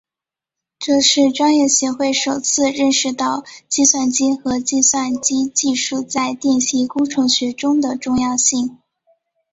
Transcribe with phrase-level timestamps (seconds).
[0.79, 8.79] 这是专业协会首次认识到计算机和计算机技术在电气工程学中的重要性。